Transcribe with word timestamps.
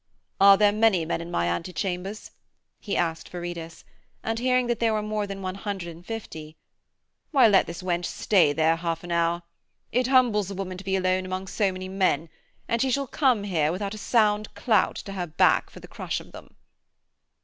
'Are 0.39 0.57
there 0.57 0.71
many 0.71 1.05
men 1.05 1.21
in 1.21 1.29
my 1.29 1.45
antechambers?' 1.45 2.31
he 2.79 2.97
asked 2.97 3.29
Viridus, 3.29 3.85
and 4.23 4.39
hearing 4.39 4.65
that 4.65 4.79
there 4.79 4.93
were 4.93 5.03
more 5.03 5.27
than 5.27 5.43
one 5.43 5.53
hundred 5.53 5.89
and 5.95 6.03
fifty: 6.03 6.57
'Why, 7.29 7.47
let 7.47 7.67
this 7.67 7.83
wench 7.83 8.05
stay 8.05 8.51
there 8.51 8.73
a 8.73 8.77
half 8.77 9.03
hour. 9.03 9.43
It 9.91 10.07
humbles 10.07 10.49
a 10.49 10.55
woman 10.55 10.79
to 10.79 10.83
be 10.83 10.95
alone 10.95 11.23
among 11.23 11.45
so 11.45 11.71
many 11.71 11.87
men, 11.87 12.29
and 12.67 12.81
she 12.81 12.89
shall 12.89 13.05
come 13.05 13.43
here 13.43 13.71
without 13.71 13.93
a 13.93 13.99
sound 13.99 14.51
clout 14.55 14.95
to 14.95 15.13
her 15.13 15.27
back 15.27 15.69
for 15.69 15.79
the 15.79 15.87
crush 15.87 16.19
of 16.19 16.31
them.' 16.31 16.55